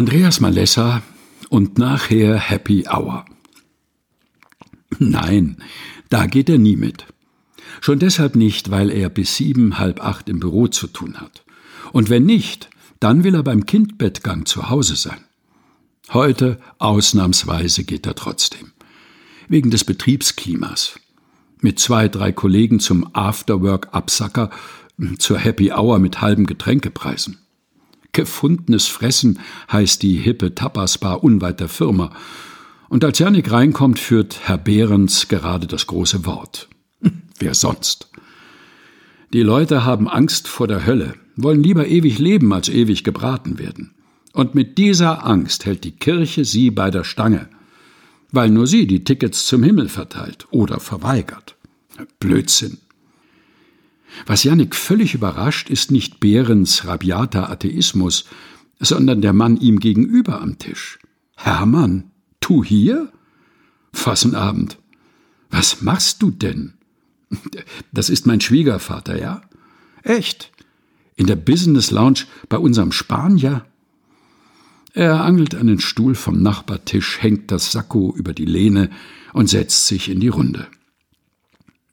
Andreas 0.00 0.40
Malessa 0.40 1.02
und 1.50 1.76
nachher 1.76 2.38
Happy 2.38 2.86
Hour. 2.90 3.26
Nein, 4.98 5.58
da 6.08 6.24
geht 6.24 6.48
er 6.48 6.56
nie 6.56 6.76
mit. 6.76 7.04
Schon 7.82 7.98
deshalb 7.98 8.34
nicht, 8.34 8.70
weil 8.70 8.90
er 8.90 9.10
bis 9.10 9.36
sieben, 9.36 9.78
halb 9.78 10.02
acht 10.02 10.30
im 10.30 10.40
Büro 10.40 10.68
zu 10.68 10.86
tun 10.86 11.20
hat. 11.20 11.44
Und 11.92 12.08
wenn 12.08 12.24
nicht, 12.24 12.70
dann 12.98 13.24
will 13.24 13.34
er 13.34 13.42
beim 13.42 13.66
Kindbettgang 13.66 14.46
zu 14.46 14.70
Hause 14.70 14.96
sein. 14.96 15.20
Heute 16.14 16.58
ausnahmsweise 16.78 17.84
geht 17.84 18.06
er 18.06 18.14
trotzdem. 18.14 18.72
Wegen 19.48 19.70
des 19.70 19.84
Betriebsklimas. 19.84 20.98
Mit 21.60 21.78
zwei, 21.78 22.08
drei 22.08 22.32
Kollegen 22.32 22.80
zum 22.80 23.14
Afterwork-Absacker, 23.14 24.48
zur 25.18 25.38
Happy 25.38 25.72
Hour 25.72 25.98
mit 25.98 26.22
halben 26.22 26.46
Getränkepreisen. 26.46 27.36
Gefundenes 28.12 28.86
Fressen 28.86 29.38
heißt 29.70 30.02
die 30.02 30.16
hippe 30.16 30.54
Tapasbar 30.54 31.22
unweit 31.22 31.60
der 31.60 31.68
Firma. 31.68 32.12
Und 32.88 33.04
als 33.04 33.18
Janik 33.18 33.52
reinkommt, 33.52 33.98
führt 33.98 34.40
Herr 34.48 34.58
Behrens 34.58 35.28
gerade 35.28 35.66
das 35.66 35.86
große 35.86 36.26
Wort. 36.26 36.68
Wer 37.38 37.54
sonst? 37.54 38.10
Die 39.32 39.42
Leute 39.42 39.84
haben 39.84 40.08
Angst 40.08 40.48
vor 40.48 40.66
der 40.66 40.86
Hölle, 40.86 41.14
wollen 41.36 41.62
lieber 41.62 41.86
ewig 41.86 42.18
leben, 42.18 42.52
als 42.52 42.68
ewig 42.68 43.04
gebraten 43.04 43.58
werden. 43.58 43.94
Und 44.32 44.54
mit 44.54 44.76
dieser 44.78 45.24
Angst 45.24 45.66
hält 45.66 45.84
die 45.84 45.92
Kirche 45.92 46.44
sie 46.44 46.70
bei 46.70 46.90
der 46.90 47.04
Stange, 47.04 47.48
weil 48.32 48.50
nur 48.50 48.66
sie 48.66 48.86
die 48.86 49.04
Tickets 49.04 49.46
zum 49.46 49.62
Himmel 49.62 49.88
verteilt 49.88 50.46
oder 50.50 50.80
verweigert. 50.80 51.56
Blödsinn. 52.18 52.78
Was 54.26 54.44
Jannik 54.44 54.74
völlig 54.74 55.14
überrascht, 55.14 55.70
ist 55.70 55.90
nicht 55.90 56.20
Behrens 56.20 56.86
rabiater 56.86 57.50
Atheismus, 57.50 58.24
sondern 58.78 59.20
der 59.20 59.32
Mann 59.32 59.56
ihm 59.56 59.78
gegenüber 59.80 60.40
am 60.40 60.58
Tisch. 60.58 60.98
Hermann, 61.36 62.10
du 62.40 62.64
hier? 62.64 63.12
Fassenabend. 63.92 64.78
Was 65.50 65.82
machst 65.82 66.22
du 66.22 66.30
denn? 66.30 66.74
Das 67.92 68.10
ist 68.10 68.26
mein 68.26 68.40
Schwiegervater, 68.40 69.18
ja? 69.18 69.42
Echt? 70.02 70.50
In 71.16 71.26
der 71.26 71.36
Business 71.36 71.90
Lounge 71.90 72.20
bei 72.48 72.58
unserem 72.58 72.92
Spanier? 72.92 73.64
Er 74.92 75.22
angelt 75.22 75.54
einen 75.54 75.80
Stuhl 75.80 76.14
vom 76.14 76.42
Nachbartisch, 76.42 77.22
hängt 77.22 77.50
das 77.50 77.72
Sakko 77.72 78.14
über 78.16 78.32
die 78.32 78.46
Lehne 78.46 78.90
und 79.32 79.48
setzt 79.48 79.86
sich 79.86 80.08
in 80.08 80.20
die 80.20 80.28
Runde. 80.28 80.66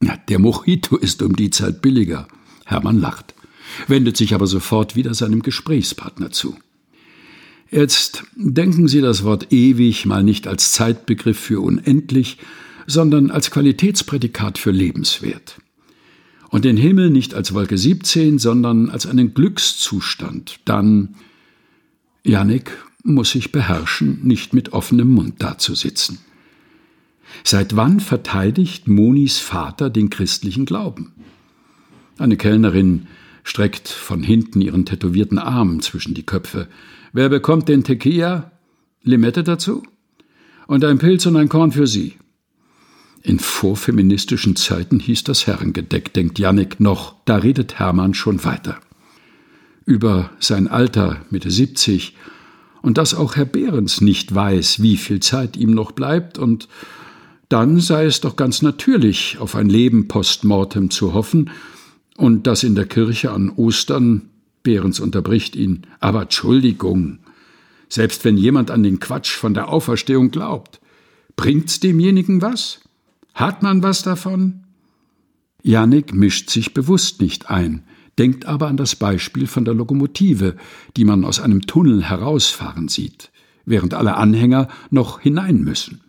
Der 0.00 0.38
Mojito 0.38 0.96
ist 0.96 1.22
um 1.22 1.36
die 1.36 1.50
Zeit 1.50 1.80
billiger. 1.82 2.28
Hermann 2.64 2.98
lacht, 2.98 3.34
wendet 3.86 4.16
sich 4.16 4.34
aber 4.34 4.46
sofort 4.46 4.96
wieder 4.96 5.14
seinem 5.14 5.42
Gesprächspartner 5.42 6.30
zu. 6.30 6.56
Jetzt 7.70 8.24
denken 8.36 8.88
Sie 8.88 9.00
das 9.00 9.24
Wort 9.24 9.52
ewig 9.52 10.06
mal 10.06 10.22
nicht 10.22 10.46
als 10.46 10.72
Zeitbegriff 10.72 11.38
für 11.38 11.60
unendlich, 11.60 12.38
sondern 12.86 13.30
als 13.30 13.50
Qualitätsprädikat 13.50 14.58
für 14.58 14.70
lebenswert. 14.70 15.58
Und 16.48 16.64
den 16.64 16.76
Himmel 16.76 17.10
nicht 17.10 17.34
als 17.34 17.54
Wolke 17.54 17.76
17, 17.76 18.38
sondern 18.38 18.88
als 18.88 19.06
einen 19.06 19.34
Glückszustand. 19.34 20.60
Dann, 20.64 21.16
Janik 22.24 22.70
muss 23.02 23.30
sich 23.32 23.50
beherrschen, 23.50 24.20
nicht 24.22 24.52
mit 24.52 24.72
offenem 24.72 25.08
Mund 25.08 25.42
dazusitzen. 25.42 26.18
Seit 27.44 27.76
wann 27.76 28.00
verteidigt 28.00 28.88
Monis 28.88 29.38
Vater 29.38 29.90
den 29.90 30.10
christlichen 30.10 30.66
Glauben? 30.66 31.12
Eine 32.18 32.36
Kellnerin 32.36 33.06
streckt 33.44 33.88
von 33.88 34.22
hinten 34.22 34.60
ihren 34.60 34.86
tätowierten 34.86 35.38
Arm 35.38 35.80
zwischen 35.80 36.14
die 36.14 36.26
Köpfe. 36.26 36.68
Wer 37.12 37.28
bekommt 37.28 37.68
den 37.68 37.84
Tequila? 37.84 38.50
Limette 39.02 39.44
dazu? 39.44 39.82
Und 40.66 40.84
ein 40.84 40.98
Pilz 40.98 41.26
und 41.26 41.36
ein 41.36 41.48
Korn 41.48 41.72
für 41.72 41.86
Sie. 41.86 42.16
In 43.22 43.38
vorfeministischen 43.38 44.56
Zeiten 44.56 45.00
hieß 45.00 45.24
das 45.24 45.46
Herrengedeck, 45.46 46.12
denkt 46.12 46.38
Jannik 46.38 46.80
noch. 46.80 47.16
Da 47.24 47.36
redet 47.36 47.78
Hermann 47.78 48.14
schon 48.14 48.44
weiter. 48.44 48.78
Über 49.84 50.30
sein 50.40 50.68
Alter, 50.68 51.24
Mitte 51.30 51.50
70, 51.50 52.16
und 52.82 52.98
dass 52.98 53.14
auch 53.14 53.36
Herr 53.36 53.44
Behrens 53.44 54.00
nicht 54.00 54.34
weiß, 54.34 54.80
wie 54.80 54.96
viel 54.96 55.20
Zeit 55.20 55.56
ihm 55.56 55.72
noch 55.72 55.92
bleibt 55.92 56.38
und 56.38 56.68
dann 57.48 57.80
sei 57.80 58.06
es 58.06 58.20
doch 58.20 58.36
ganz 58.36 58.62
natürlich, 58.62 59.38
auf 59.38 59.54
ein 59.54 59.68
Leben 59.68 60.08
post 60.08 60.44
mortem 60.44 60.90
zu 60.90 61.14
hoffen, 61.14 61.50
und 62.16 62.46
das 62.46 62.62
in 62.62 62.74
der 62.74 62.86
Kirche 62.86 63.30
an 63.30 63.50
Ostern, 63.50 64.30
Behrens 64.62 65.00
unterbricht 65.00 65.54
ihn, 65.54 65.82
aber 66.00 66.22
Entschuldigung, 66.22 67.18
selbst 67.88 68.24
wenn 68.24 68.36
jemand 68.36 68.70
an 68.70 68.82
den 68.82 68.98
Quatsch 68.98 69.30
von 69.30 69.54
der 69.54 69.68
Auferstehung 69.68 70.30
glaubt, 70.30 70.80
bringt's 71.36 71.78
demjenigen 71.78 72.42
was? 72.42 72.80
Hat 73.34 73.62
man 73.62 73.82
was 73.82 74.02
davon? 74.02 74.64
Janik 75.62 76.14
mischt 76.14 76.50
sich 76.50 76.74
bewusst 76.74 77.20
nicht 77.20 77.50
ein, 77.50 77.84
denkt 78.18 78.46
aber 78.46 78.66
an 78.66 78.76
das 78.76 78.96
Beispiel 78.96 79.46
von 79.46 79.64
der 79.64 79.74
Lokomotive, 79.74 80.56
die 80.96 81.04
man 81.04 81.24
aus 81.24 81.38
einem 81.38 81.66
Tunnel 81.66 82.02
herausfahren 82.02 82.88
sieht, 82.88 83.30
während 83.66 83.94
alle 83.94 84.16
Anhänger 84.16 84.68
noch 84.90 85.20
hinein 85.20 85.60
müssen 85.62 86.00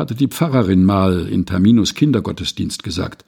hatte 0.00 0.14
die 0.14 0.28
Pfarrerin 0.28 0.84
mal 0.84 1.28
in 1.28 1.46
Terminus 1.46 1.94
Kindergottesdienst 1.94 2.82
gesagt. 2.82 3.24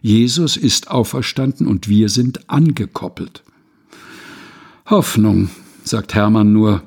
Jesus 0.00 0.56
ist 0.56 0.90
auferstanden 0.90 1.66
und 1.66 1.88
wir 1.88 2.08
sind 2.08 2.50
angekoppelt. 2.50 3.42
Hoffnung, 4.86 5.50
sagt 5.84 6.14
Hermann 6.14 6.52
nur, 6.52 6.82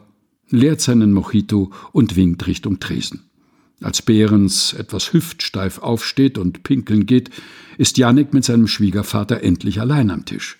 leert 0.49 0.81
seinen 0.81 1.13
Mojito 1.13 1.71
und 1.91 2.15
winkt 2.15 2.47
Richtung 2.47 2.79
Tresen. 2.79 3.21
Als 3.81 4.01
Behrens 4.01 4.73
etwas 4.73 5.13
hüftsteif 5.13 5.79
aufsteht 5.79 6.39
und 6.39 6.63
pinkeln 6.63 7.05
geht, 7.05 7.29
ist 7.77 7.99
Janik 7.99 8.33
mit 8.33 8.43
seinem 8.43 8.67
Schwiegervater 8.67 9.43
endlich 9.43 9.79
allein 9.79 10.09
am 10.09 10.25
Tisch. 10.25 10.57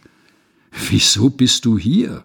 Wieso 0.90 1.32
bist 1.32 1.66
du 1.66 1.80
hier? 1.80 2.24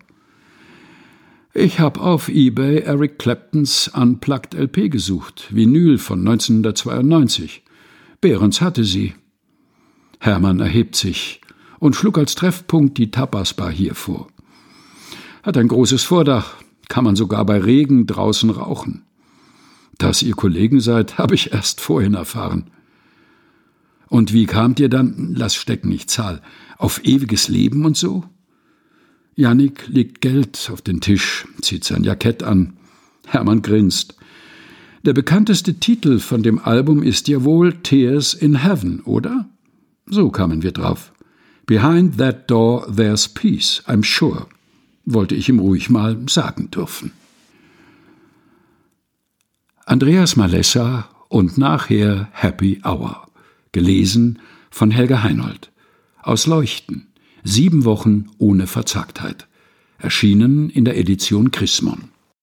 Ich 1.54 1.80
habe 1.80 2.00
auf 2.00 2.30
eBay 2.30 2.78
Eric 2.78 3.18
Claptons 3.18 3.88
Unplugged 3.88 4.54
LP 4.54 4.90
gesucht, 4.90 5.48
Vinyl 5.50 5.98
von 5.98 6.20
1992. 6.20 7.62
Behrens 8.22 8.62
hatte 8.62 8.84
sie. 8.84 9.12
Hermann 10.18 10.60
erhebt 10.60 10.96
sich 10.96 11.42
und 11.78 11.94
schlug 11.94 12.16
als 12.16 12.36
Treffpunkt 12.36 12.96
die 12.96 13.10
Tapasbar 13.10 13.70
hier 13.70 13.94
vor. 13.94 14.28
Hat 15.42 15.58
ein 15.58 15.68
großes 15.68 16.04
Vordach, 16.04 16.54
kann 16.88 17.04
man 17.04 17.16
sogar 17.16 17.44
bei 17.44 17.58
Regen 17.58 18.06
draußen 18.06 18.48
rauchen. 18.48 19.02
Dass 19.98 20.22
ihr 20.22 20.34
Kollegen 20.34 20.80
seid, 20.80 21.18
habe 21.18 21.34
ich 21.34 21.52
erst 21.52 21.82
vorhin 21.82 22.14
erfahren. 22.14 22.70
Und 24.08 24.32
wie 24.32 24.46
kamt 24.46 24.80
ihr 24.80 24.88
dann, 24.88 25.34
lass 25.36 25.54
stecken, 25.54 25.92
ich 25.92 26.08
zahl, 26.08 26.40
auf 26.78 27.04
ewiges 27.04 27.48
Leben 27.48 27.84
und 27.84 27.98
so? 27.98 28.24
Jannik 29.42 29.88
legt 29.88 30.20
Geld 30.20 30.70
auf 30.72 30.82
den 30.82 31.00
Tisch, 31.00 31.48
zieht 31.60 31.82
sein 31.82 32.04
Jackett 32.04 32.44
an. 32.44 32.74
Hermann 33.26 33.60
grinst. 33.60 34.14
Der 35.04 35.14
bekannteste 35.14 35.80
Titel 35.80 36.20
von 36.20 36.44
dem 36.44 36.60
Album 36.60 37.02
ist 37.02 37.26
ja 37.26 37.42
wohl 37.42 37.72
Tears 37.82 38.34
in 38.34 38.62
Heaven, 38.62 39.00
oder? 39.00 39.48
So 40.06 40.30
kamen 40.30 40.62
wir 40.62 40.70
drauf. 40.70 41.12
Behind 41.66 42.18
that 42.18 42.48
door 42.48 42.86
there's 42.94 43.28
peace, 43.28 43.82
I'm 43.88 44.04
sure, 44.04 44.46
wollte 45.06 45.34
ich 45.34 45.48
ihm 45.48 45.58
ruhig 45.58 45.90
mal 45.90 46.16
sagen 46.28 46.70
dürfen. 46.70 47.10
Andreas 49.86 50.36
Malessa 50.36 51.08
und 51.28 51.58
nachher 51.58 52.28
Happy 52.30 52.80
Hour. 52.84 53.26
Gelesen 53.72 54.38
von 54.70 54.92
Helga 54.92 55.24
Heinold. 55.24 55.72
Aus 56.22 56.46
Leuchten. 56.46 57.11
Sieben 57.44 57.84
Wochen 57.84 58.28
ohne 58.38 58.68
Verzagtheit. 58.68 59.48
Erschienen 59.98 60.70
in 60.70 60.84
der 60.84 60.96
Edition 60.96 61.50
Chrismon. 61.50 62.11